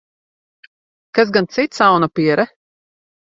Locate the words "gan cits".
1.35-1.83